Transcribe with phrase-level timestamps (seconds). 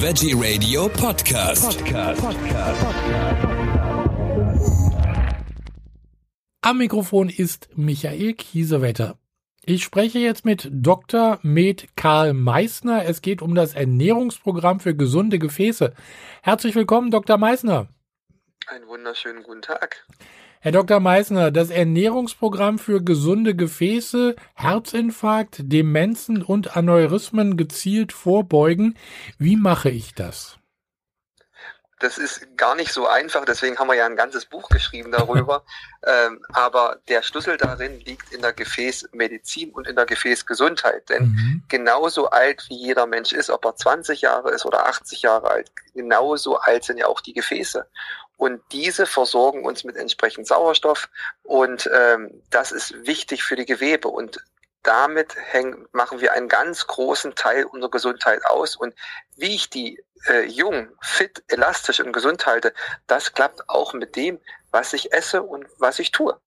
[0.00, 1.76] Veggie Radio Podcast.
[1.84, 2.22] Podcast.
[6.60, 9.18] Am Mikrofon ist Michael Kiesewetter.
[9.64, 11.40] Ich spreche jetzt mit Dr.
[11.42, 13.06] Med Karl Meissner.
[13.06, 15.92] Es geht um das Ernährungsprogramm für gesunde Gefäße.
[16.42, 17.36] Herzlich willkommen, Dr.
[17.36, 17.88] Meissner.
[18.68, 20.06] Einen wunderschönen guten Tag.
[20.60, 20.98] Herr Dr.
[20.98, 28.98] Meissner, das Ernährungsprogramm für gesunde Gefäße, Herzinfarkt, Demenzen und Aneurysmen gezielt vorbeugen.
[29.38, 30.58] Wie mache ich das?
[32.00, 35.64] Das ist gar nicht so einfach, deswegen haben wir ja ein ganzes Buch geschrieben darüber.
[36.06, 41.08] ähm, aber der Schlüssel darin liegt in der Gefäßmedizin und in der Gefäßgesundheit.
[41.08, 41.62] Denn mhm.
[41.68, 45.72] genauso alt wie jeder Mensch ist, ob er 20 Jahre ist oder 80 Jahre alt,
[45.94, 47.88] genauso alt sind ja auch die Gefäße.
[48.38, 51.08] Und diese versorgen uns mit entsprechend Sauerstoff
[51.42, 54.06] und ähm, das ist wichtig für die Gewebe.
[54.06, 54.38] Und
[54.84, 58.76] damit häng, machen wir einen ganz großen Teil unserer Gesundheit aus.
[58.76, 58.94] Und
[59.36, 62.72] wie ich die äh, jung, fit, elastisch und gesund halte,
[63.08, 64.38] das klappt auch mit dem,
[64.70, 66.38] was ich esse und was ich tue.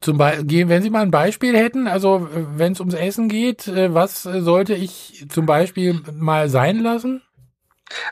[0.00, 3.94] Zum Beispiel, wenn Sie mal ein Beispiel hätten, also wenn es ums Essen geht, äh,
[3.94, 7.22] was sollte ich zum Beispiel mal sein lassen?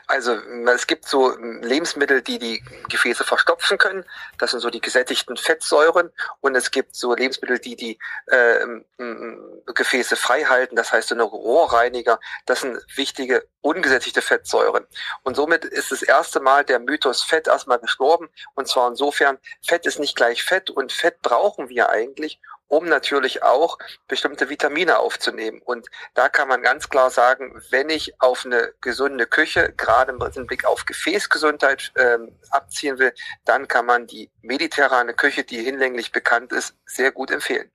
[0.07, 0.33] Also
[0.73, 4.05] es gibt so Lebensmittel, die die Gefäße verstopfen können.
[4.37, 6.11] Das sind so die gesättigten Fettsäuren.
[6.41, 8.65] Und es gibt so Lebensmittel, die die äh,
[9.73, 10.75] Gefäße frei halten.
[10.75, 12.19] Das heißt so eine Rohrreiniger.
[12.45, 14.85] Das sind wichtige ungesättigte Fettsäuren.
[15.23, 18.29] Und somit ist das erste Mal der Mythos Fett erstmal gestorben.
[18.55, 20.69] Und zwar insofern, Fett ist nicht gleich Fett.
[20.69, 22.39] Und Fett brauchen wir eigentlich,
[22.71, 23.77] um natürlich auch
[24.07, 25.61] bestimmte Vitamine aufzunehmen.
[25.63, 30.47] Und da kann man ganz klar sagen, wenn ich auf eine gesunde Küche, gerade im
[30.47, 33.11] Blick auf Gefäßgesundheit ähm, abziehen will,
[33.43, 37.69] dann kann man die mediterrane Küche, die hinlänglich bekannt ist, sehr gut empfehlen.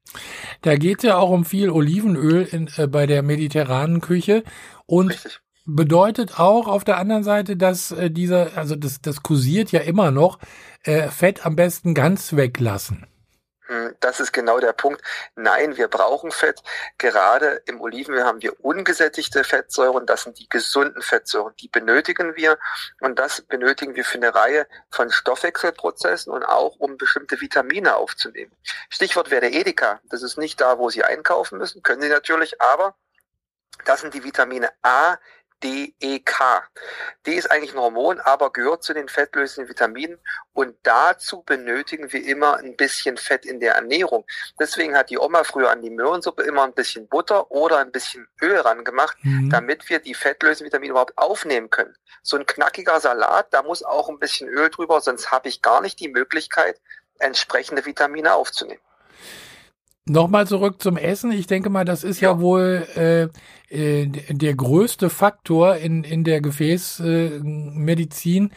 [0.62, 4.44] Da geht es ja auch um viel Olivenöl in, äh, bei der mediterranen Küche.
[4.86, 9.72] Und Richtig bedeutet auch auf der anderen Seite, dass äh, dieser, also das, das kursiert
[9.72, 10.38] ja immer noch,
[10.84, 13.04] äh, Fett am besten ganz weglassen.
[13.66, 15.02] Hm, das ist genau der Punkt.
[15.34, 16.62] Nein, wir brauchen Fett.
[16.98, 20.06] Gerade im Olivenöl haben wir ungesättigte Fettsäuren.
[20.06, 21.54] Das sind die gesunden Fettsäuren.
[21.60, 22.58] Die benötigen wir.
[23.00, 28.52] Und das benötigen wir für eine Reihe von Stoffwechselprozessen und auch um bestimmte Vitamine aufzunehmen.
[28.88, 30.00] Stichwort wäre Edeka.
[30.04, 31.82] Das ist nicht da, wo Sie einkaufen müssen.
[31.82, 32.94] Können Sie natürlich, aber
[33.84, 35.16] das sind die Vitamine A,
[35.62, 36.32] DEK.
[37.26, 40.18] D ist eigentlich ein Hormon, aber gehört zu den fettlösenden Vitaminen
[40.52, 44.26] und dazu benötigen wir immer ein bisschen Fett in der Ernährung.
[44.60, 48.28] Deswegen hat die Oma früher an die Möhrensuppe immer ein bisschen Butter oder ein bisschen
[48.42, 49.50] Öl ran gemacht, mhm.
[49.50, 51.96] damit wir die fettlösenden Vitamine überhaupt aufnehmen können.
[52.22, 55.80] So ein knackiger Salat, da muss auch ein bisschen Öl drüber, sonst habe ich gar
[55.80, 56.80] nicht die Möglichkeit,
[57.18, 58.80] entsprechende Vitamine aufzunehmen.
[60.08, 61.32] Nochmal zurück zum Essen.
[61.32, 63.24] Ich denke mal, das ist ja, ja wohl äh,
[63.74, 68.50] äh, der größte Faktor in, in der Gefäßmedizin.
[68.50, 68.54] Äh,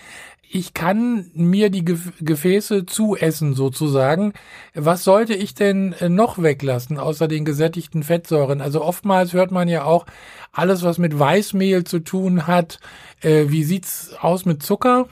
[0.52, 4.34] ich kann mir die Gefäße zuessen sozusagen.
[4.74, 8.62] Was sollte ich denn äh, noch weglassen außer den gesättigten Fettsäuren?
[8.62, 10.06] Also oftmals hört man ja auch
[10.52, 12.80] alles, was mit Weißmehl zu tun hat.
[13.22, 15.08] Äh, wie sieht's aus mit Zucker?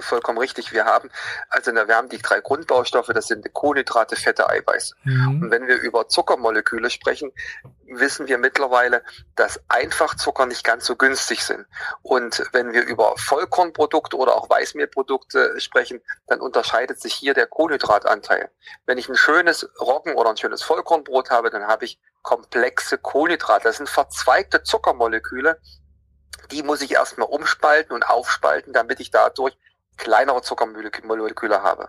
[0.00, 0.72] Vollkommen richtig.
[0.72, 1.10] Wir haben,
[1.48, 4.94] also wir haben die drei Grundbaustoffe, das sind Kohlenhydrate, Fette, Eiweiß.
[5.04, 5.42] Mhm.
[5.42, 7.32] Und wenn wir über Zuckermoleküle sprechen,
[7.86, 9.02] wissen wir mittlerweile,
[9.36, 11.66] dass Einfachzucker nicht ganz so günstig sind.
[12.02, 18.50] Und wenn wir über Vollkornprodukte oder auch Weißmehlprodukte sprechen, dann unterscheidet sich hier der Kohlenhydratanteil.
[18.86, 23.64] Wenn ich ein schönes Roggen oder ein schönes Vollkornbrot habe, dann habe ich komplexe Kohlenhydrate.
[23.64, 25.60] Das sind verzweigte Zuckermoleküle,
[26.50, 29.56] die muss ich erstmal umspalten und aufspalten, damit ich dadurch
[29.96, 31.88] kleinere Zuckermoleküle habe.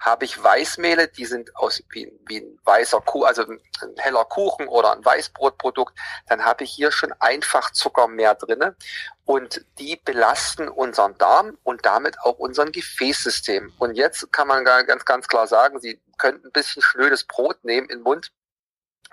[0.00, 3.60] Habe ich Weißmehle, die sind aus wie, wie ein weißer Kuh, also ein,
[3.98, 5.96] heller Kuchen oder ein Weißbrotprodukt,
[6.28, 8.76] dann habe ich hier schon einfach Zucker mehr drinne
[9.24, 13.72] und die belasten unseren Darm und damit auch unseren Gefäßsystem.
[13.78, 17.88] Und jetzt kann man ganz ganz klar sagen, Sie können ein bisschen schnödes Brot nehmen
[17.88, 18.32] in den Mund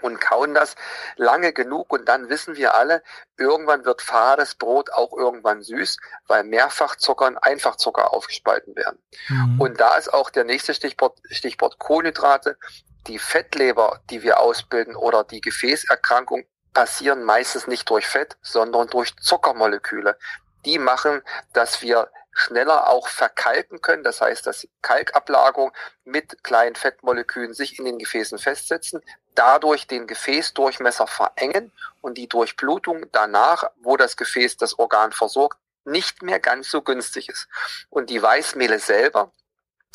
[0.01, 0.75] und kauen das
[1.15, 3.03] lange genug und dann wissen wir alle,
[3.37, 5.97] irgendwann wird fades Brot auch irgendwann süß,
[6.27, 8.99] weil Mehrfachzucker und Einfachzucker aufgespalten werden.
[9.27, 9.61] Mhm.
[9.61, 12.57] Und da ist auch der nächste Stichwort, Stichwort Kohlenhydrate.
[13.07, 19.15] Die Fettleber, die wir ausbilden oder die Gefäßerkrankung passieren meistens nicht durch Fett, sondern durch
[19.17, 20.17] Zuckermoleküle.
[20.65, 21.21] Die machen,
[21.53, 24.03] dass wir schneller auch verkalken können.
[24.03, 25.73] Das heißt, dass Kalkablagerungen
[26.03, 29.01] mit kleinen Fettmolekülen sich in den Gefäßen festsetzen,
[29.35, 36.21] dadurch den Gefäßdurchmesser verengen und die Durchblutung danach, wo das Gefäß das Organ versorgt, nicht
[36.21, 37.47] mehr ganz so günstig ist.
[37.89, 39.31] Und die Weißmehle selber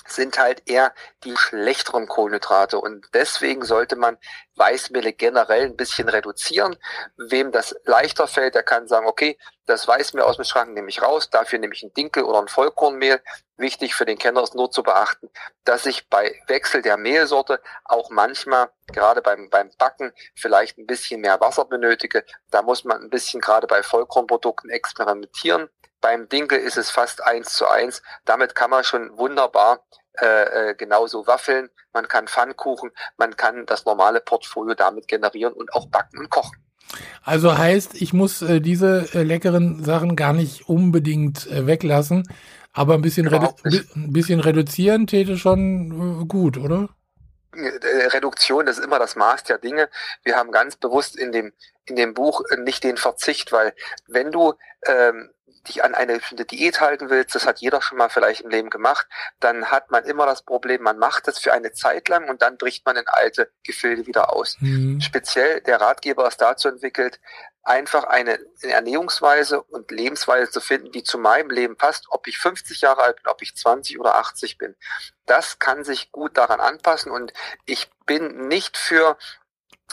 [0.06, 0.94] sind halt eher
[1.24, 2.78] die schlechteren Kohlenhydrate.
[2.78, 4.18] Und deswegen sollte man
[4.56, 6.76] Weißmehle generell ein bisschen reduzieren.
[7.16, 11.02] Wem das leichter fällt, der kann sagen, okay, das Weißmehl aus dem Schrank nehme ich
[11.02, 13.20] raus, dafür nehme ich ein Dinkel oder ein Vollkornmehl.
[13.56, 15.28] Wichtig für den Kenner ist nur zu beachten,
[15.64, 21.20] dass ich bei Wechsel der Mehlsorte auch manchmal, gerade beim, beim Backen, vielleicht ein bisschen
[21.20, 22.24] mehr Wasser benötige.
[22.50, 25.68] Da muss man ein bisschen gerade bei Vollkornprodukten experimentieren.
[26.06, 28.00] Beim Dinkel ist es fast eins zu eins.
[28.24, 29.80] Damit kann man schon wunderbar
[30.22, 35.74] äh, äh, genauso Waffeln, man kann Pfannkuchen, man kann das normale Portfolio damit generieren und
[35.74, 36.56] auch backen und kochen.
[37.24, 42.22] Also heißt, ich muss äh, diese äh, leckeren Sachen gar nicht unbedingt äh, weglassen,
[42.72, 46.88] aber ein bisschen, redu ein bisschen reduzieren täte schon äh, gut, oder?
[47.52, 49.88] Äh, Reduktion, das ist immer das Maß der Dinge.
[50.22, 51.52] Wir haben ganz bewusst in dem
[51.88, 53.72] in dem Buch nicht den Verzicht, weil
[54.08, 54.54] wenn du
[54.86, 55.30] ähm,
[55.68, 58.70] dich an eine bestimmte Diät halten willst, das hat jeder schon mal vielleicht im Leben
[58.70, 59.06] gemacht,
[59.40, 62.56] dann hat man immer das Problem, man macht das für eine Zeit lang und dann
[62.56, 64.56] bricht man in alte Gefilde wieder aus.
[64.60, 65.00] Mhm.
[65.00, 67.20] Speziell der Ratgeber ist dazu entwickelt,
[67.62, 72.80] einfach eine Ernährungsweise und Lebensweise zu finden, die zu meinem Leben passt, ob ich 50
[72.80, 74.76] Jahre alt bin, ob ich 20 oder 80 bin.
[75.26, 77.32] Das kann sich gut daran anpassen und
[77.64, 79.18] ich bin nicht für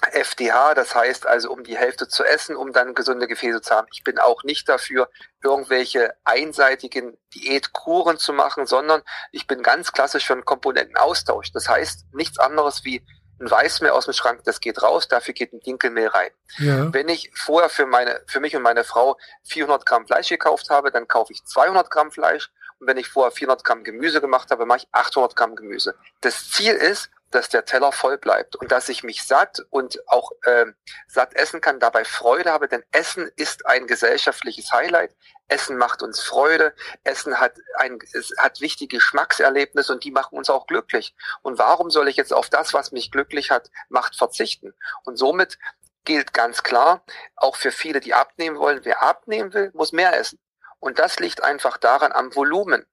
[0.02, 3.88] FDH, das heißt also um die Hälfte zu essen, um dann gesunde Gefäße zu haben.
[3.94, 5.10] Ich bin auch nicht dafür,
[5.44, 9.02] irgendwelche einseitigen Diätkuren zu machen, sondern
[9.32, 11.52] ich bin ganz klassisch für einen Komponentenaustausch.
[11.52, 13.06] Das heißt nichts anderes wie
[13.40, 16.30] ein Weißmehl aus dem Schrank, das geht raus, dafür geht ein Dinkelmehl rein.
[16.58, 16.94] Ja.
[16.94, 20.92] Wenn ich vorher für meine, für mich und meine Frau 400 Gramm Fleisch gekauft habe,
[20.92, 22.52] dann kaufe ich 200 Gramm Fleisch.
[22.80, 25.96] Und wenn ich vorher 400 Gramm Gemüse gemacht habe, mache ich 800 Gramm Gemüse.
[26.22, 30.32] Das Ziel ist, dass der Teller voll bleibt und dass ich mich satt und auch
[30.44, 30.66] äh,
[31.08, 35.16] satt essen kann, dabei Freude habe, denn Essen ist ein gesellschaftliches Highlight.
[35.48, 40.50] Essen macht uns Freude, Essen hat ein es hat wichtige Geschmackserlebnisse und die machen uns
[40.50, 41.16] auch glücklich.
[41.42, 44.74] Und warum soll ich jetzt auf das, was mich glücklich hat, macht verzichten?
[45.04, 45.58] Und somit
[46.06, 47.04] gilt ganz klar,
[47.36, 50.40] auch für viele, die abnehmen wollen, wer abnehmen will, muss mehr essen.
[50.80, 52.86] Und das liegt einfach daran am Volumen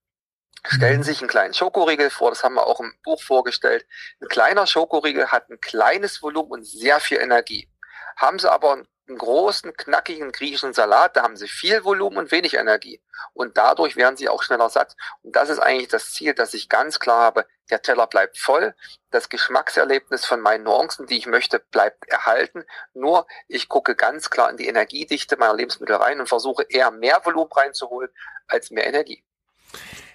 [0.67, 1.05] stellen mhm.
[1.05, 3.87] sich einen kleinen Schokoriegel vor, das haben wir auch im Buch vorgestellt.
[4.21, 7.69] Ein kleiner Schokoriegel hat ein kleines Volumen und sehr viel Energie.
[8.17, 8.73] Haben sie aber
[9.11, 13.03] einen großen, knackigen griechischen Salat, da haben sie viel Volumen und wenig Energie.
[13.33, 14.97] Und dadurch werden sie auch schneller satt.
[15.23, 18.75] Und das ist eigentlich das Ziel, dass ich ganz klar habe, der Teller bleibt voll,
[19.11, 22.65] das Geschmackserlebnis von meinen Nuancen, die ich möchte, bleibt erhalten.
[22.95, 27.21] Nur ich gucke ganz klar in die Energiedichte meiner Lebensmittel rein und versuche eher mehr
[27.25, 28.11] Volumen reinzuholen
[28.47, 29.25] als mehr Energie.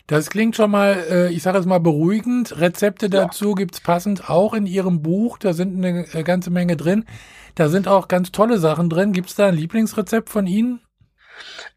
[0.08, 2.60] Das klingt schon mal, äh, ich sage es mal, beruhigend.
[2.60, 3.56] Rezepte dazu ja.
[3.56, 5.40] gibt's passend auch in Ihrem Buch.
[5.40, 7.06] Da sind eine äh, ganze Menge drin.
[7.56, 9.14] Da sind auch ganz tolle Sachen drin.
[9.14, 10.82] Gibt's da ein Lieblingsrezept von Ihnen?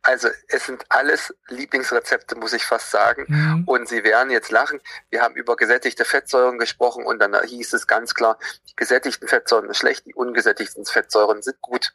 [0.02, 3.24] Also es sind alles Lieblingsrezepte, muss ich fast sagen.
[3.28, 3.64] Mhm.
[3.66, 4.80] Und Sie werden jetzt lachen.
[5.10, 8.38] Wir haben über gesättigte Fettsäuren gesprochen und dann hieß es ganz klar,
[8.68, 11.94] die gesättigten Fettsäuren sind schlecht, die ungesättigten Fettsäuren sind gut.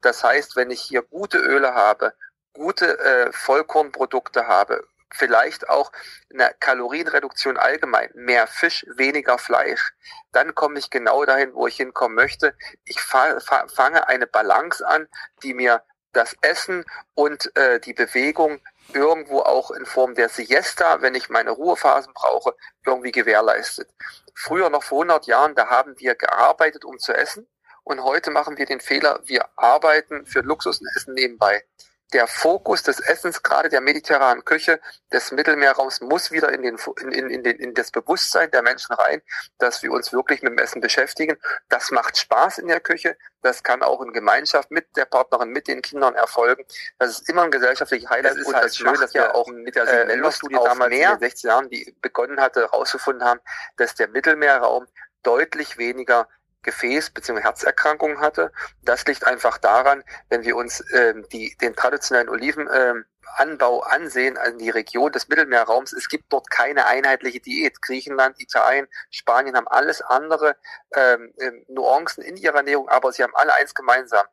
[0.00, 2.14] Das heißt, wenn ich hier gute Öle habe,
[2.52, 5.90] gute äh, Vollkornprodukte habe, vielleicht auch
[6.32, 9.94] eine Kalorienreduktion allgemein, mehr Fisch, weniger Fleisch,
[10.32, 12.54] dann komme ich genau dahin, wo ich hinkommen möchte.
[12.84, 15.08] Ich fange eine Balance an,
[15.42, 16.84] die mir das Essen
[17.14, 18.60] und äh, die Bewegung
[18.92, 22.54] irgendwo auch in Form der Siesta, wenn ich meine Ruhephasen brauche,
[22.84, 23.88] irgendwie gewährleistet.
[24.34, 27.46] Früher noch vor 100 Jahren, da haben wir gearbeitet, um zu essen.
[27.84, 31.64] Und heute machen wir den Fehler, wir arbeiten für Luxus und essen nebenbei
[32.12, 34.80] der Fokus des Essens, gerade der mediterranen Küche,
[35.12, 38.94] des Mittelmeerraums, muss wieder in, den, in, in, in, den, in das Bewusstsein der Menschen
[38.94, 39.20] rein,
[39.58, 41.36] dass wir uns wirklich mit dem Essen beschäftigen.
[41.68, 43.16] Das macht Spaß in der Küche.
[43.42, 46.64] Das kann auch in Gemeinschaft mit der Partnerin, mit den Kindern erfolgen.
[46.98, 48.32] Das ist immer ein gesellschaftliches Highlight.
[48.32, 51.18] Das ist und halt das schön, dass wir auch mit der äh, damals mehr, in
[51.18, 53.40] den 60 Jahren, die begonnen hatte, herausgefunden haben,
[53.76, 54.86] dass der Mittelmeerraum
[55.22, 56.28] deutlich weniger
[56.64, 57.40] Gefäß- bzw.
[57.40, 58.52] Herzerkrankungen hatte.
[58.82, 64.58] Das liegt einfach daran, wenn wir uns ähm, die, den traditionellen Olivenanbau ähm, ansehen, also
[64.58, 67.80] die Region des Mittelmeerraums, es gibt dort keine einheitliche Diät.
[67.82, 70.56] Griechenland, Italien, Spanien haben alles andere
[70.94, 74.26] ähm, ähm Nuancen in ihrer Ernährung, aber sie haben alle eins gemeinsam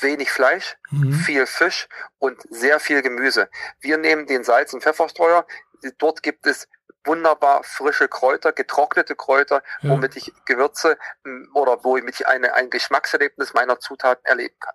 [0.00, 1.12] wenig Fleisch, mhm.
[1.12, 3.48] viel Fisch und sehr viel Gemüse.
[3.80, 5.46] Wir nehmen den Salz- und Pfefferstreuer.
[5.98, 6.68] Dort gibt es
[7.06, 9.90] wunderbar frische Kräuter, getrocknete Kräuter, ja.
[9.90, 10.98] womit ich Gewürze
[11.54, 14.74] oder wo ich eine, ein Geschmackserlebnis meiner Zutaten erleben kann.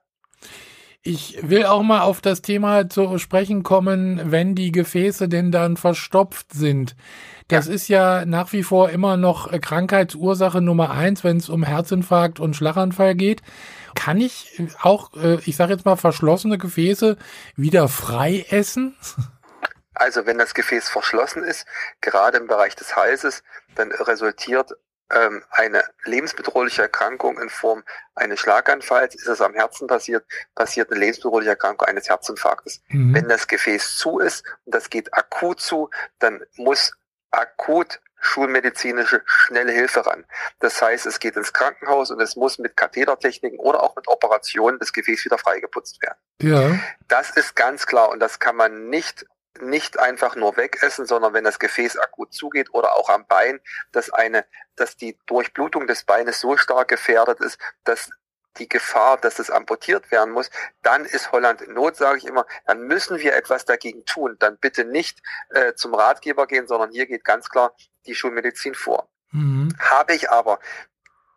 [1.04, 5.76] Ich will auch mal auf das Thema zu sprechen kommen, wenn die Gefäße denn dann
[5.76, 6.96] verstopft sind.
[7.48, 7.74] Das ja.
[7.74, 12.56] ist ja nach wie vor immer noch Krankheitsursache Nummer eins, wenn es um Herzinfarkt und
[12.56, 13.42] Schlaganfall geht.
[13.96, 17.18] Kann ich auch, äh, ich sage jetzt mal, verschlossene Gefäße
[17.56, 18.96] wieder frei essen?
[20.02, 21.68] Also wenn das Gefäß verschlossen ist,
[22.02, 23.44] gerade im Bereich des Halses,
[23.76, 24.72] dann resultiert
[25.12, 27.84] ähm, eine lebensbedrohliche Erkrankung in Form
[28.16, 32.82] eines Schlaganfalls, ist es am Herzen passiert, passiert eine lebensbedrohliche Erkrankung eines Herzinfarktes.
[32.88, 33.14] Mhm.
[33.14, 36.94] Wenn das Gefäß zu ist und das geht akut zu, dann muss
[37.30, 40.26] akut schulmedizinische schnelle Hilfe ran.
[40.62, 44.80] Das heißt, es geht ins Krankenhaus und es muss mit Kathetertechniken oder auch mit Operationen
[44.80, 46.18] das Gefäß wieder freigeputzt werden.
[46.42, 46.80] Ja.
[47.08, 49.28] Das ist ganz klar und das kann man nicht
[49.60, 53.60] nicht einfach nur wegessen, sondern wenn das Gefäß akut zugeht oder auch am Bein,
[53.92, 58.10] dass eine, dass die Durchblutung des Beines so stark gefährdet ist, dass
[58.58, 60.50] die Gefahr, dass es amputiert werden muss,
[60.82, 64.36] dann ist Holland in Not, sage ich immer, dann müssen wir etwas dagegen tun.
[64.40, 67.74] Dann bitte nicht äh, zum Ratgeber gehen, sondern hier geht ganz klar
[68.06, 69.10] die Schulmedizin vor.
[69.32, 69.74] Mhm.
[69.80, 70.60] Habe ich aber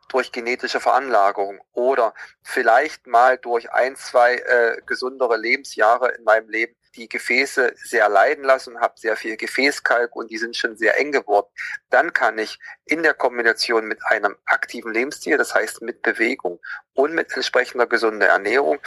[0.09, 6.75] durch genetische Veranlagung oder vielleicht mal durch ein, zwei äh, gesundere Lebensjahre in meinem Leben
[6.97, 11.13] die Gefäße sehr leiden lassen, habe sehr viel Gefäßkalk und die sind schon sehr eng
[11.13, 11.49] geworden,
[11.91, 16.61] dann kann ich in der Kombination mit einem aktiven Lebensstil, das heißt mit Bewegung
[16.95, 18.79] und mit entsprechender gesunder Ernährung,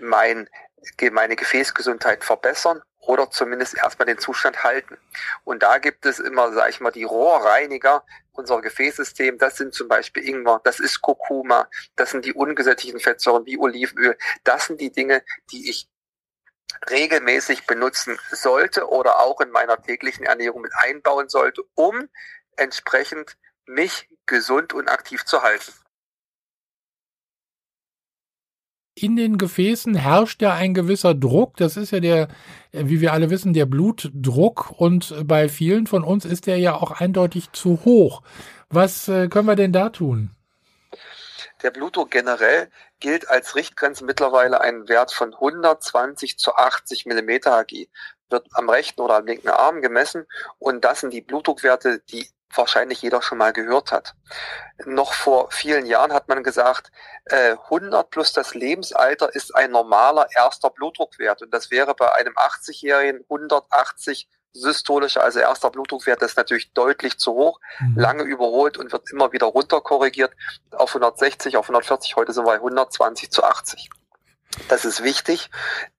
[0.00, 0.48] mein,
[1.12, 4.96] meine Gefäßgesundheit verbessern oder zumindest erstmal den Zustand halten.
[5.44, 9.38] Und da gibt es immer, sage ich mal, die Rohrreiniger unser Gefäßsystem.
[9.38, 14.16] Das sind zum Beispiel Ingwer, das ist Kurkuma, das sind die ungesättigten Fettsäuren wie Olivenöl.
[14.42, 15.88] Das sind die Dinge, die ich
[16.90, 22.08] regelmäßig benutzen sollte oder auch in meiner täglichen Ernährung mit einbauen sollte, um
[22.56, 25.72] entsprechend mich gesund und aktiv zu halten.
[28.96, 31.56] In den Gefäßen herrscht ja ein gewisser Druck.
[31.56, 32.28] Das ist ja der,
[32.70, 34.72] wie wir alle wissen, der Blutdruck.
[34.78, 38.22] Und bei vielen von uns ist der ja auch eindeutig zu hoch.
[38.68, 40.30] Was äh, können wir denn da tun?
[41.64, 47.88] Der Blutdruck generell gilt als Richtgrenze mittlerweile ein Wert von 120 zu 80 Millimeter Hg.
[48.28, 50.26] Wird am rechten oder am linken Arm gemessen
[50.58, 54.14] und das sind die Blutdruckwerte, die wahrscheinlich jeder schon mal gehört hat.
[54.84, 56.92] Noch vor vielen Jahren hat man gesagt,
[57.30, 62.34] 100 äh, plus das Lebensalter ist ein normaler erster Blutdruckwert und das wäre bei einem
[62.34, 67.98] 80-Jährigen 180 systolischer, also erster Blutdruckwert ist natürlich deutlich zu hoch, mhm.
[67.98, 70.32] lange überholt und wird immer wieder runterkorrigiert
[70.70, 73.90] auf 160, auf 140, heute sind wir bei 120 zu 80.
[74.68, 75.50] Das ist wichtig,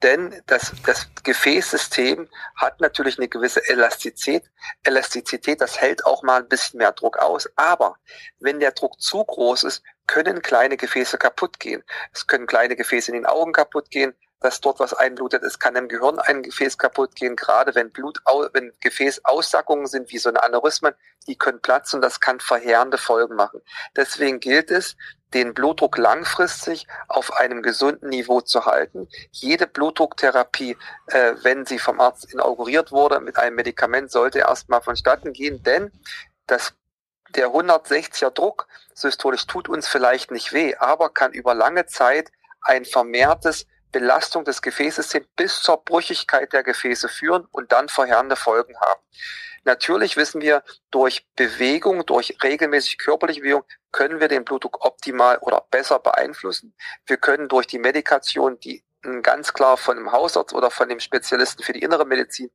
[0.02, 4.50] denn das, das Gefäßsystem hat natürlich eine gewisse Elastizität.
[4.84, 7.50] Elastizität, das hält auch mal ein bisschen mehr Druck aus.
[7.58, 7.98] Aber
[8.40, 11.84] wenn der Druck zu groß ist, können kleine Gefäße kaputt gehen.
[12.14, 15.44] Es können kleine Gefäße in den Augen kaputt gehen dass dort was einblutet.
[15.44, 18.22] Es kann im Gehirn ein Gefäß kaputt gehen, gerade wenn Blut,
[18.54, 20.94] wenn Gefäßaussackungen sind, wie so eine Aneurysmen,
[21.27, 23.62] die können platzen, das kann verheerende Folgen machen.
[23.96, 24.96] Deswegen gilt es,
[25.34, 29.10] den Blutdruck langfristig auf einem gesunden Niveau zu halten.
[29.32, 30.77] Jede Blutdrucktherapie,
[31.08, 35.92] äh, wenn sie vom Arzt inauguriert wurde mit einem Medikament, sollte erstmal vonstatten gehen, denn
[36.48, 36.74] das
[37.36, 42.86] der 160er Druck systolisch tut uns vielleicht nicht weh, aber kann über lange Zeit ein
[42.86, 43.65] vermehrtes
[43.96, 49.00] Belastung des Gefäßsystems bis zur Brüchigkeit der Gefäße führen und dann verheerende Folgen haben.
[49.64, 55.66] Natürlich wissen wir, durch Bewegung, durch regelmäßig körperliche Bewegung können wir den Blutdruck optimal oder
[55.72, 56.75] besser beeinflussen.
[57.06, 58.84] Wir können durch die Medikation, die
[59.22, 62.52] ganz klar von dem Hausarzt oder von dem Spezialisten für die innere Medizin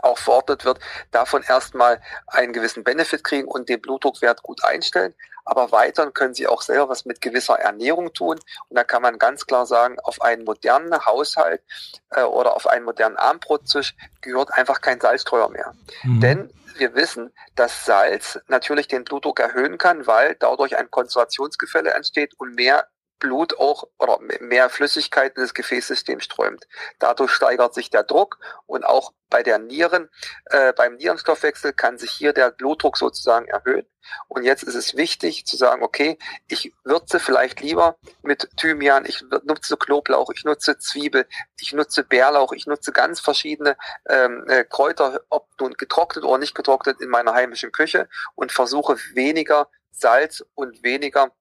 [0.00, 0.78] auch verordnet wird,
[1.10, 5.14] davon erstmal einen gewissen Benefit kriegen und den Blutdruckwert gut einstellen.
[5.44, 8.38] Aber weiter können Sie auch selber was mit gewisser Ernährung tun.
[8.68, 11.62] Und da kann man ganz klar sagen, auf einen modernen Haushalt
[12.10, 15.74] äh, oder auf einen modernen Armbrottisch gehört einfach kein Salzstreuer mehr.
[16.02, 16.20] Mhm.
[16.20, 22.34] Denn wir wissen, dass Salz natürlich den Blutdruck erhöhen kann, weil dadurch ein Konzentrationsgefälle entsteht
[22.38, 26.66] und mehr Blut auch oder mehr Flüssigkeit in das Gefäßsystem strömt.
[26.98, 30.10] Dadurch steigert sich der Druck und auch bei der Nieren,
[30.46, 33.86] äh, beim Nierenstoffwechsel kann sich hier der Blutdruck sozusagen erhöhen.
[34.28, 36.18] Und jetzt ist es wichtig zu sagen, okay,
[36.48, 41.26] ich würze vielleicht lieber mit Thymian, ich nutze Knoblauch, ich nutze Zwiebel,
[41.58, 43.76] ich nutze Bärlauch, ich nutze ganz verschiedene
[44.08, 48.98] ähm, äh, Kräuter, ob nun getrocknet oder nicht getrocknet in meiner heimischen Küche und versuche
[49.14, 51.32] weniger Salz und weniger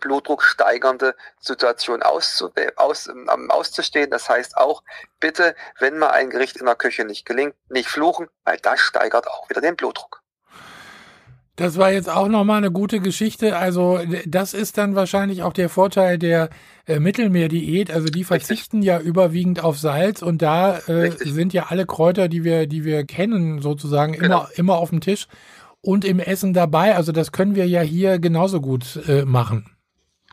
[0.00, 4.10] Blutdruck steigernde Situation auszu aus, ähm, auszustehen.
[4.10, 4.82] Das heißt auch,
[5.20, 9.26] bitte, wenn mal ein Gericht in der Küche nicht gelingt, nicht fluchen, weil das steigert
[9.28, 10.22] auch wieder den Blutdruck.
[11.56, 13.56] Das war jetzt auch nochmal eine gute Geschichte.
[13.56, 16.50] Also das ist dann wahrscheinlich auch der Vorteil der
[16.86, 17.90] äh, Mittelmeerdiät.
[17.90, 18.88] Also die verzichten Richtig.
[18.88, 23.04] ja überwiegend auf Salz und da äh, sind ja alle Kräuter, die wir, die wir
[23.06, 24.24] kennen, sozusagen genau.
[24.24, 25.28] immer, immer auf dem Tisch
[25.80, 26.94] und im Essen dabei.
[26.94, 29.75] Also das können wir ja hier genauso gut äh, machen.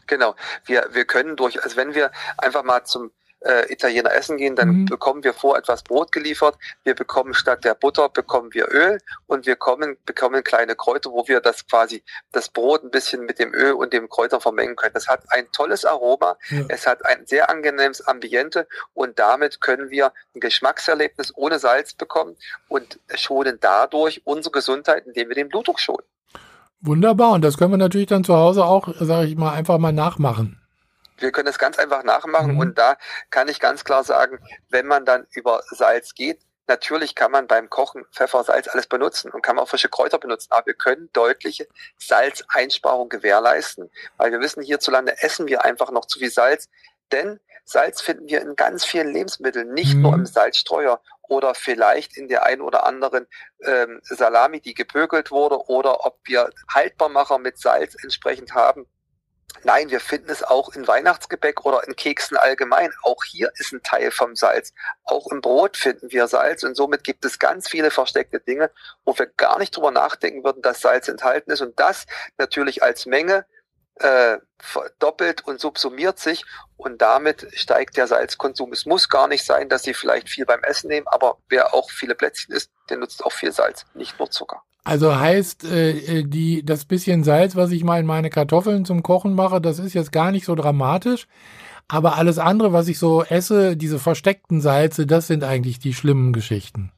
[0.07, 0.35] Genau.
[0.65, 3.11] Wir, wir können durch, also wenn wir einfach mal zum
[3.43, 4.85] äh, Italiener essen gehen, dann mhm.
[4.85, 6.57] bekommen wir vor etwas Brot geliefert.
[6.83, 11.27] Wir bekommen statt der Butter bekommen wir Öl und wir kommen, bekommen kleine Kräuter, wo
[11.27, 14.93] wir das quasi das Brot ein bisschen mit dem Öl und dem Kräuter vermengen können.
[14.93, 16.37] Das hat ein tolles Aroma.
[16.49, 16.63] Ja.
[16.69, 22.37] Es hat ein sehr angenehmes Ambiente und damit können wir ein Geschmackserlebnis ohne Salz bekommen
[22.67, 26.05] und schonen dadurch unsere Gesundheit, indem wir den Blutdruck schonen.
[26.83, 27.31] Wunderbar.
[27.31, 30.59] Und das können wir natürlich dann zu Hause auch, sage ich mal, einfach mal nachmachen.
[31.17, 32.59] Wir können das ganz einfach nachmachen mhm.
[32.59, 32.97] und da
[33.29, 37.69] kann ich ganz klar sagen, wenn man dann über Salz geht, natürlich kann man beim
[37.69, 41.09] Kochen Pfeffer, Salz alles benutzen und kann man auch frische Kräuter benutzen, aber wir können
[41.13, 46.67] deutliche Salzeinsparung gewährleisten, weil wir wissen, hierzulande essen wir einfach noch zu viel Salz,
[47.11, 50.01] denn Salz finden wir in ganz vielen Lebensmitteln, nicht mhm.
[50.01, 50.99] nur im Salzstreuer
[51.33, 53.27] oder vielleicht in der einen oder anderen
[53.63, 58.85] ähm, Salami, die gepökelt wurde, oder ob wir Haltbarmacher mit Salz entsprechend haben.
[59.63, 62.91] Nein, wir finden es auch in Weihnachtsgebäck oder in Keksen allgemein.
[63.03, 64.73] Auch hier ist ein Teil vom Salz.
[65.03, 68.71] Auch im Brot finden wir Salz und somit gibt es ganz viele versteckte Dinge,
[69.05, 72.05] wo wir gar nicht drüber nachdenken würden, dass Salz enthalten ist und das
[72.37, 73.45] natürlich als Menge
[73.95, 76.45] äh, verdoppelt und subsumiert sich
[76.77, 78.71] und damit steigt der Salzkonsum.
[78.71, 81.89] Es muss gar nicht sein, dass Sie vielleicht viel beim Essen nehmen, aber wer auch
[81.91, 84.63] viele Plätzchen isst, der nutzt auch viel Salz, nicht nur Zucker.
[84.85, 89.33] Also heißt, äh, die, das bisschen Salz, was ich mal in meine Kartoffeln zum Kochen
[89.33, 91.27] mache, das ist jetzt gar nicht so dramatisch.
[91.87, 96.33] Aber alles andere, was ich so esse, diese versteckten Salze, das sind eigentlich die schlimmen
[96.33, 96.91] Geschichten.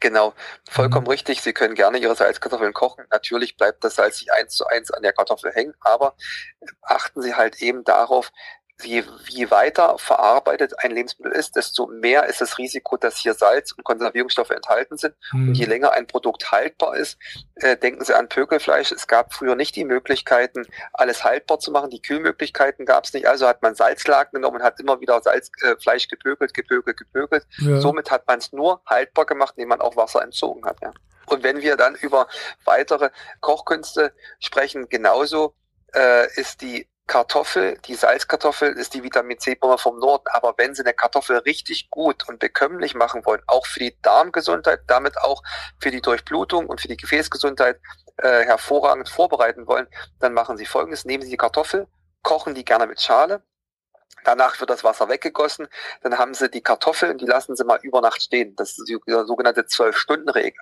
[0.00, 0.34] Genau,
[0.68, 1.10] vollkommen mhm.
[1.10, 1.40] richtig.
[1.40, 3.04] Sie können gerne Ihre Salzkartoffeln kochen.
[3.10, 6.16] Natürlich bleibt das Salz nicht eins zu eins an der Kartoffel hängen, aber
[6.82, 8.30] achten Sie halt eben darauf,
[8.82, 13.72] je, je weiter verarbeitet ein Lebensmittel ist, desto mehr ist das Risiko, dass hier Salz
[13.72, 15.14] und Konservierungsstoffe enthalten sind.
[15.32, 15.48] Mhm.
[15.48, 17.18] Und je länger ein Produkt haltbar ist,
[17.56, 18.92] äh, denken Sie an Pökelfleisch.
[18.92, 21.90] Es gab früher nicht die Möglichkeiten, alles haltbar zu machen.
[21.90, 23.26] Die Kühlmöglichkeiten gab es nicht.
[23.26, 27.46] Also hat man Salzlaken genommen und hat immer wieder Salzfleisch äh, gepökelt, gepökelt, gepökelt.
[27.58, 27.80] Ja.
[27.80, 30.78] Somit hat man es nur haltbar gemacht, indem man auch Wasser entzogen hat.
[30.82, 30.92] Ja.
[31.26, 32.28] Und wenn wir dann über
[32.64, 35.54] weitere Kochkünste sprechen, genauso
[35.94, 40.24] äh, ist die Kartoffel, die Salzkartoffel ist die Vitamin C-Bombe vom Norden.
[40.32, 44.80] Aber wenn Sie eine Kartoffel richtig gut und bekömmlich machen wollen, auch für die Darmgesundheit,
[44.86, 45.42] damit auch
[45.78, 47.80] für die Durchblutung und für die Gefäßgesundheit
[48.18, 49.86] äh, hervorragend vorbereiten wollen,
[50.20, 51.04] dann machen Sie Folgendes.
[51.04, 51.86] Nehmen Sie die Kartoffel,
[52.22, 53.42] kochen die gerne mit Schale,
[54.24, 55.68] Danach wird das Wasser weggegossen.
[56.02, 58.56] Dann haben sie die Kartoffeln, die lassen sie mal über Nacht stehen.
[58.56, 60.60] Das ist die sogenannte Zwölf-Stunden-Regel.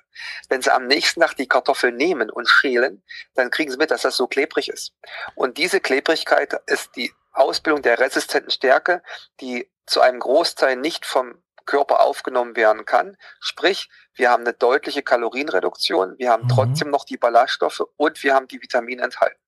[0.51, 3.03] Wenn sie am nächsten Tag die Kartoffeln nehmen und schälen,
[3.35, 4.93] dann kriegen sie mit, dass das so klebrig ist.
[5.35, 9.03] Und diese Klebrigkeit ist die Ausbildung der resistenten Stärke,
[9.41, 13.17] die zu einem Großteil nicht vom Körper aufgenommen werden kann.
[13.41, 16.49] Sprich, wir haben eine deutliche Kalorienreduktion, wir haben mhm.
[16.49, 19.41] trotzdem noch die Ballaststoffe und wir haben die Vitamine enthalten.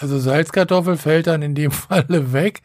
[0.00, 2.62] Also Salzkartoffel fällt dann in dem Falle weg.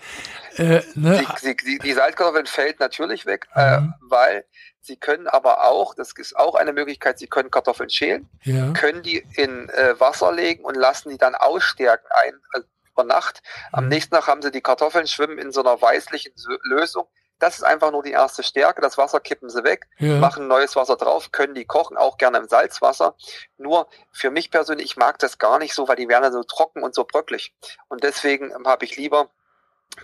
[0.58, 1.26] Äh, ne?
[1.42, 3.88] die, die, die, Salzkartoffel fällt natürlich weg, äh, mhm.
[3.88, 4.46] äh, weil
[4.82, 8.72] sie können aber auch, das ist auch eine Möglichkeit, sie können Kartoffeln schälen, ja.
[8.74, 13.42] können die in äh, Wasser legen und lassen die dann ausstärken ein, also über Nacht.
[13.72, 13.90] Am mhm.
[13.90, 17.08] nächsten Tag haben sie die Kartoffeln schwimmen in so einer weißlichen Lösung.
[17.44, 18.80] Das ist einfach nur die erste Stärke.
[18.80, 20.16] Das Wasser kippen sie weg, ja.
[20.16, 23.16] machen neues Wasser drauf, können die kochen, auch gerne im Salzwasser.
[23.58, 26.84] Nur für mich persönlich, ich mag das gar nicht so, weil die werden so trocken
[26.84, 27.54] und so bröcklig.
[27.90, 29.28] Und deswegen habe ich lieber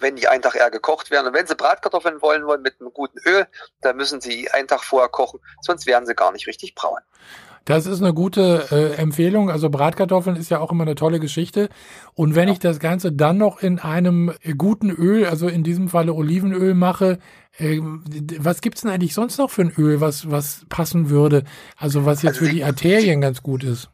[0.02, 1.28] wenn die einen Tag eher gekocht werden.
[1.28, 3.48] Und wenn sie Bratkartoffeln wollen wollen mit einem guten Öl,
[3.82, 7.00] dann müssen sie einen Tag vorher kochen, sonst werden sie gar nicht richtig braun.
[7.70, 9.52] Das ist eine gute äh, Empfehlung.
[9.52, 11.70] Also Bratkartoffeln ist ja auch immer eine tolle Geschichte.
[12.16, 12.54] Und wenn ja.
[12.54, 17.20] ich das Ganze dann noch in einem guten Öl, also in diesem Falle Olivenöl mache,
[17.60, 17.80] äh,
[18.40, 21.44] was gibt's denn eigentlich sonst noch für ein Öl, was, was passen würde?
[21.78, 23.90] Also was jetzt also für die Arterien ganz gut ist.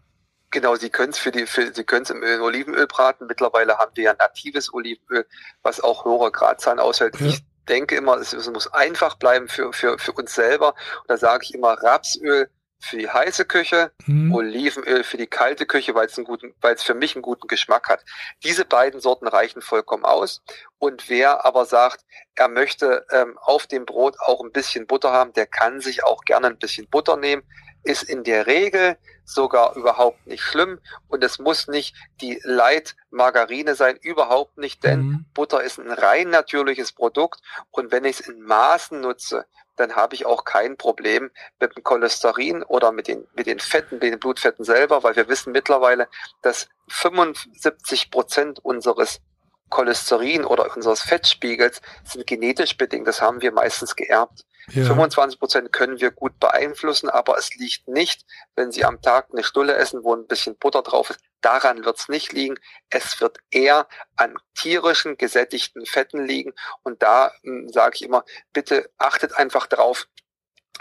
[0.52, 3.28] Genau, Sie können es für die, für, Sie können es im Olivenöl braten.
[3.28, 5.26] Mittlerweile haben wir ja natives Olivenöl,
[5.64, 7.20] was auch höhere Gradzahlen aushält.
[7.20, 7.28] Ja.
[7.28, 10.70] Ich denke immer, es, es, muss einfach bleiben für, für, für uns selber.
[11.02, 12.48] Und da sage ich immer Rapsöl
[12.80, 14.34] für die heiße Küche, mhm.
[14.34, 17.48] Olivenöl für die kalte Küche, weil es einen guten, weil es für mich einen guten
[17.48, 18.04] Geschmack hat.
[18.44, 20.42] Diese beiden Sorten reichen vollkommen aus.
[20.78, 25.34] Und wer aber sagt, er möchte ähm, auf dem Brot auch ein bisschen Butter haben,
[25.34, 27.44] der kann sich auch gerne ein bisschen Butter nehmen
[27.86, 33.76] ist in der Regel sogar überhaupt nicht schlimm und es muss nicht die Light Margarine
[33.76, 35.26] sein, überhaupt nicht, denn mhm.
[35.34, 40.16] Butter ist ein rein natürliches Produkt und wenn ich es in Maßen nutze, dann habe
[40.16, 44.20] ich auch kein Problem mit dem Cholesterin oder mit den, mit den Fetten, mit den
[44.20, 46.08] Blutfetten selber, weil wir wissen mittlerweile,
[46.42, 49.22] dass 75 Prozent unseres
[49.70, 53.08] Cholesterin oder unseres Fettspiegels sind genetisch bedingt.
[53.08, 54.46] Das haben wir meistens geerbt.
[54.72, 54.86] Ja.
[54.86, 59.44] 25 Prozent können wir gut beeinflussen, aber es liegt nicht, wenn Sie am Tag eine
[59.44, 62.56] Stulle essen, wo ein bisschen Butter drauf ist, Daran wird es nicht liegen.
[62.90, 66.54] Es wird eher an tierischen, gesättigten Fetten liegen.
[66.82, 70.08] Und da hm, sage ich immer, bitte achtet einfach drauf,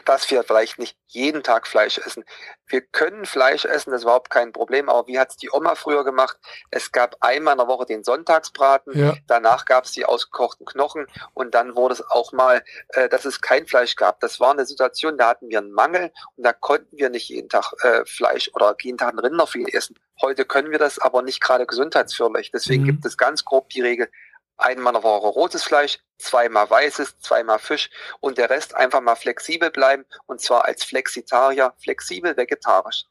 [0.05, 2.25] dass wir vielleicht nicht jeden Tag Fleisch essen.
[2.67, 5.75] Wir können Fleisch essen, das ist überhaupt kein Problem, aber wie hat es die Oma
[5.75, 6.39] früher gemacht?
[6.71, 9.15] Es gab einmal in der Woche den Sonntagsbraten, ja.
[9.27, 13.41] danach gab es die ausgekochten Knochen und dann wurde es auch mal, äh, dass es
[13.41, 14.21] kein Fleisch gab.
[14.21, 17.49] Das war eine Situation, da hatten wir einen Mangel und da konnten wir nicht jeden
[17.49, 19.99] Tag äh, Fleisch oder jeden Tag ein Rinderfilet essen.
[20.21, 22.51] Heute können wir das aber nicht gerade gesundheitsförderlich.
[22.53, 22.87] Deswegen mhm.
[22.87, 24.09] gibt es ganz grob die Regel,
[24.57, 27.91] einmal in der Woche rotes Fleisch, zweimal weißes, zweimal Fisch
[28.21, 33.05] und der Rest einfach mal flexibel bleiben und zwar als Flexitarier, flexibel vegetarisch.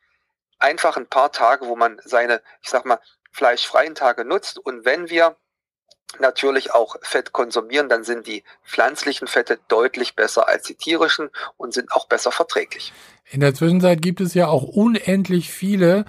[0.60, 3.00] Einfach ein paar Tage, wo man seine, ich sag mal,
[3.32, 5.36] fleischfreien Tage nutzt und wenn wir
[6.20, 11.74] natürlich auch Fett konsumieren, dann sind die pflanzlichen Fette deutlich besser als die tierischen und
[11.74, 12.94] sind auch besser verträglich.
[13.32, 16.06] In der Zwischenzeit gibt es ja auch unendlich viele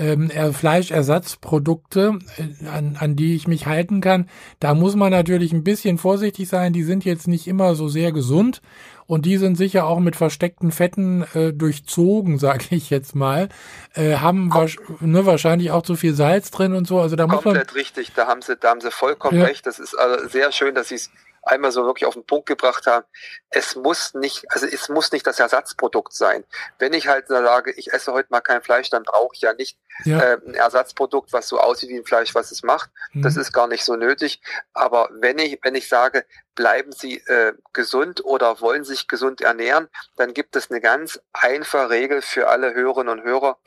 [0.00, 4.28] ähm, Fleischersatzprodukte, äh, an, an die ich mich halten kann.
[4.58, 6.72] Da muss man natürlich ein bisschen vorsichtig sein.
[6.72, 8.62] Die sind jetzt nicht immer so sehr gesund
[9.06, 13.48] und die sind sicher auch mit versteckten Fetten äh, durchzogen, sage ich jetzt mal.
[13.94, 14.66] Äh, haben wa
[15.00, 16.98] ne, wahrscheinlich auch zu viel Salz drin und so.
[17.00, 18.12] Also da muss man komplett richtig.
[18.14, 19.44] Da haben sie, da haben sie vollkommen ja.
[19.44, 19.66] recht.
[19.66, 21.10] Das ist also sehr schön, dass sie es
[21.42, 23.04] einmal so wirklich auf den Punkt gebracht haben.
[23.50, 26.44] Es muss nicht, also es muss nicht das Ersatzprodukt sein.
[26.78, 29.78] Wenn ich halt sage, ich esse heute mal kein Fleisch, dann brauche ich ja nicht
[30.04, 30.20] ja.
[30.20, 32.90] Äh, ein Ersatzprodukt, was so aussieht wie ein Fleisch, was es macht.
[33.12, 33.22] Mhm.
[33.22, 34.40] Das ist gar nicht so nötig.
[34.72, 36.24] Aber wenn ich, wenn ich sage,
[36.54, 41.90] bleiben Sie äh, gesund oder wollen sich gesund ernähren, dann gibt es eine ganz einfache
[41.90, 43.58] Regel für alle Hörerinnen und Hörer.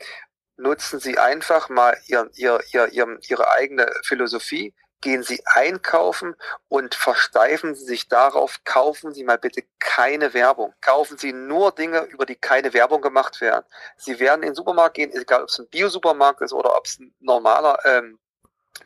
[0.56, 4.72] Nutzen Sie einfach mal ihr, ihr, ihr, ihr, Ihre eigene Philosophie,
[5.04, 6.34] gehen Sie einkaufen
[6.68, 10.72] und versteifen Sie sich darauf, kaufen Sie mal bitte keine Werbung.
[10.80, 13.66] Kaufen Sie nur Dinge, über die keine Werbung gemacht werden.
[13.98, 16.98] Sie werden in den Supermarkt gehen, egal ob es ein Biosupermarkt ist oder ob es
[16.98, 18.18] ein normaler ähm,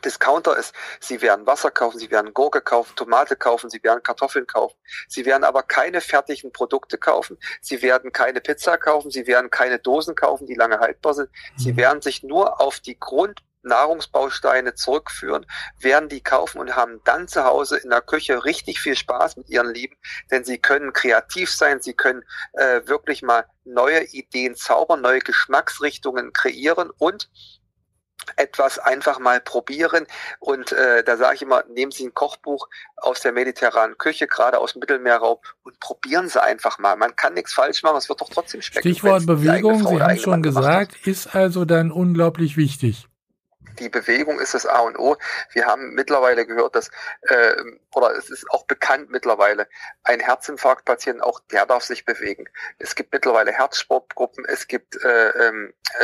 [0.04, 0.74] Discounter ist.
[0.98, 4.76] Sie werden Wasser kaufen, Sie werden Gurke kaufen, Tomate kaufen, Sie werden Kartoffeln kaufen.
[5.07, 7.38] Sie werden aber keine fertigen Produkte kaufen.
[7.61, 9.12] Sie werden keine Pizza kaufen.
[9.12, 11.31] Sie werden keine Dosen kaufen, die lange haltbar sind.
[11.57, 11.76] Sie mhm.
[11.76, 15.47] werden sich nur auf die Grund Nahrungsbausteine zurückführen,
[15.81, 19.49] werden die kaufen und haben dann zu Hause in der Küche richtig viel Spaß mit
[19.49, 19.97] ihren Lieben,
[20.31, 22.23] denn sie können kreativ sein, sie können
[22.55, 27.29] äh, wirklich mal neue Ideen zaubern, neue Geschmacksrichtungen kreieren und
[28.37, 30.07] etwas einfach mal probieren.
[30.38, 34.59] Und äh, da sage ich immer, nehmen Sie ein Kochbuch aus der mediterranen Küche, gerade
[34.59, 36.97] aus dem Mittelmeerraum, und probieren Sie einfach mal.
[36.97, 38.88] Man kann nichts falsch machen, es wird doch trotzdem schmecken.
[38.88, 43.09] Stichwort Bewegung, Sie haben schon gesagt, ist also dann unglaublich wichtig
[43.79, 45.17] die Bewegung ist das A und O.
[45.53, 46.91] Wir haben mittlerweile gehört, dass,
[47.23, 47.55] äh,
[47.95, 49.69] oder es ist auch bekannt mittlerweile,
[50.03, 52.49] ein Herzinfarktpatient, auch der darf sich bewegen.
[52.79, 55.53] Es gibt mittlerweile Herzsportgruppen, es gibt äh, äh,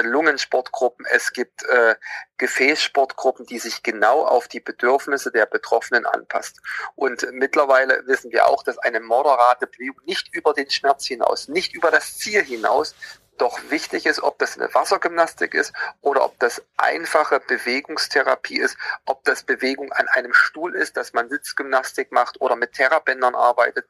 [0.02, 1.96] Lungensportgruppen, es gibt äh,
[2.38, 6.60] Gefäßsportgruppen, die sich genau auf die Bedürfnisse der Betroffenen anpasst.
[6.94, 11.74] Und mittlerweile wissen wir auch, dass eine moderate Bewegung nicht über den Schmerz hinaus, nicht
[11.74, 12.94] über das Ziel hinaus,
[13.38, 19.24] doch wichtig ist, ob das eine Wassergymnastik ist oder ob das einfache Bewegungstherapie ist, ob
[19.24, 23.86] das Bewegung an einem Stuhl ist, dass man Sitzgymnastik macht oder mit Terrabändern arbeitet.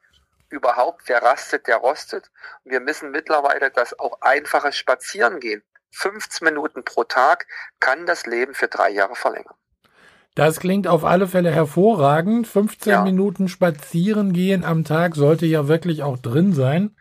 [0.49, 2.31] Überhaupt, wer rastet, der rostet.
[2.63, 5.63] Wir müssen mittlerweile das auch einfache Spazierengehen.
[5.91, 7.47] 15 Minuten pro Tag
[7.79, 9.55] kann das Leben für drei Jahre verlängern.
[10.35, 12.45] Das klingt auf alle Fälle hervorragend.
[12.45, 13.01] 15 ja.
[13.01, 16.95] Minuten spazieren gehen am Tag sollte ja wirklich auch drin sein.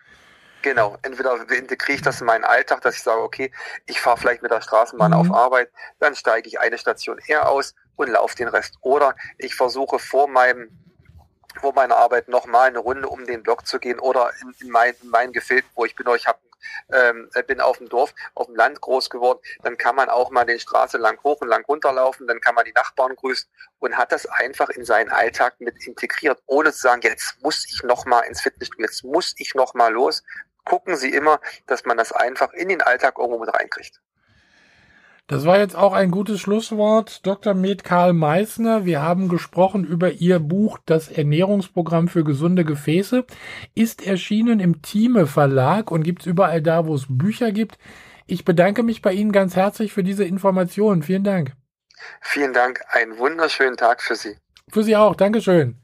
[0.64, 3.52] Genau, entweder integriere ich das in meinen Alltag, dass ich sage, okay,
[3.84, 5.18] ich fahre vielleicht mit der Straßenbahn mhm.
[5.18, 8.78] auf Arbeit, dann steige ich eine Station eher aus und laufe den Rest.
[8.80, 10.70] Oder ich versuche vor meinem
[11.60, 14.94] vor meiner Arbeit nochmal eine Runde um den Block zu gehen oder in, in, mein,
[15.02, 15.12] in
[15.74, 16.40] wo ich bin, ich hab,
[16.90, 20.44] ähm, bin auf dem Dorf, auf dem Land groß geworden, dann kann man auch mal
[20.44, 23.48] den Straße lang hoch und lang runterlaufen, dann kann man die Nachbarn grüßen
[23.80, 27.82] und hat das einfach in seinen Alltag mit integriert, ohne zu sagen, jetzt muss ich
[27.82, 30.24] nochmal ins Fitnessstudio, jetzt muss ich nochmal los,
[30.64, 34.00] gucken Sie immer, dass man das einfach in den Alltag irgendwo mit reinkriegt.
[35.26, 37.26] Das war jetzt auch ein gutes Schlusswort.
[37.26, 37.54] Dr.
[37.54, 43.24] Med Karl Meissner, wir haben gesprochen über Ihr Buch Das Ernährungsprogramm für gesunde Gefäße.
[43.74, 47.78] Ist erschienen im Thieme Verlag und gibt's überall da, wo es Bücher gibt.
[48.26, 51.02] Ich bedanke mich bei Ihnen ganz herzlich für diese Informationen.
[51.02, 51.52] Vielen Dank.
[52.20, 52.82] Vielen Dank.
[52.88, 54.36] Einen wunderschönen Tag für Sie.
[54.68, 55.14] Für Sie auch.
[55.14, 55.83] Dankeschön.